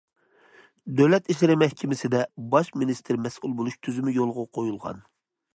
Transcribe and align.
دۆلەت 1.01 1.29
ئىشلىرى 1.33 1.57
مەھكىمىسىدە 1.63 2.23
باش 2.55 2.73
مىنىستىر 2.79 3.23
مەسئۇل 3.27 3.55
بولۇش 3.61 3.79
تۈزۈمى 3.85 4.19
يولغا 4.21 4.51
قويۇلغان. 4.59 5.09